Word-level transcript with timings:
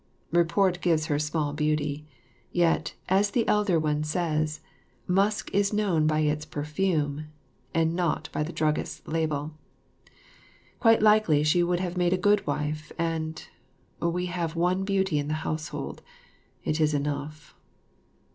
Report 0.31 0.81
gives 0.81 1.05
her 1.05 1.19
small 1.19 1.53
beauty. 1.53 2.07
Yet, 2.51 2.95
as 3.07 3.29
the 3.29 3.47
Elder 3.47 3.79
One 3.79 4.03
says, 4.03 4.59
"Musk 5.05 5.53
is 5.53 5.73
known 5.73 6.07
by 6.07 6.21
its 6.21 6.43
perfume, 6.43 7.25
and 7.71 7.95
not 7.95 8.27
by 8.31 8.41
the 8.41 8.51
druggist's 8.51 9.07
label." 9.07 9.51
Quite 10.79 11.03
likely 11.03 11.43
she 11.43 11.61
would 11.61 11.81
have 11.81 11.97
made 11.97 12.13
a 12.13 12.17
good 12.17 12.47
wife; 12.47 12.91
and 12.97 13.47
we 14.01 14.25
have 14.25 14.55
one 14.55 14.85
beauty 14.85 15.19
in 15.19 15.27
the 15.27 15.45
household 15.45 16.01
it 16.63 16.81
is 16.81 16.95
enough. 16.95 17.53